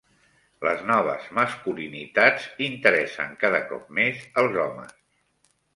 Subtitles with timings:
[0.67, 4.99] Les noves masculinitats interessen cada cop més als homes.